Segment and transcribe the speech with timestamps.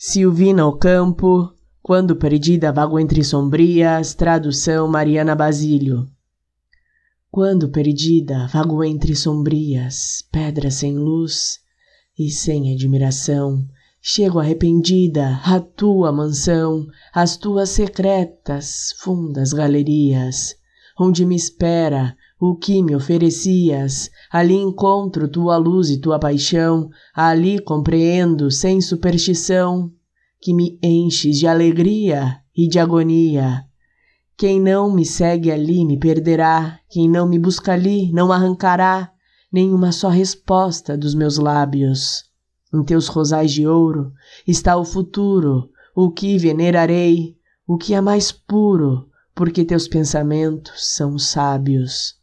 [0.00, 1.52] Silvina Ocampo,
[1.82, 6.08] Quando Perdida Vago Entre Sombrias, tradução Mariana Basílio.
[7.28, 11.58] Quando perdida vago entre sombrias, pedras sem luz
[12.16, 13.66] e sem admiração,
[14.00, 20.54] chego arrependida à tua mansão, às tuas secretas, fundas galerias,
[20.98, 27.58] onde me espera o que me oferecias, ali encontro tua luz e tua paixão, ali
[27.58, 29.90] compreendo, sem superstição,
[30.40, 33.64] que me enches de alegria e de agonia.
[34.36, 39.10] Quem não me segue ali me perderá, quem não me busca ali não arrancará
[39.52, 42.24] nenhuma só resposta dos meus lábios.
[42.72, 44.12] Em teus rosais de ouro
[44.46, 47.36] está o futuro, o que venerarei,
[47.66, 49.07] o que é mais puro,
[49.38, 52.17] porque teus pensamentos são sábios.